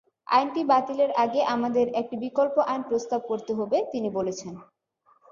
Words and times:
আইনটি 0.27 0.61
বাতিলের 0.63 1.11
আগে 1.23 1.41
আমাদের 1.45 1.85
একটি 1.95 2.15
বিকল্প 2.17 2.55
আইন 2.63 2.81
প্রস্তাব 2.89 3.21
করতে 3.27 3.51
হবে, 3.53 3.77
তিনি 3.91 4.09
বলেছেন। 4.09 4.53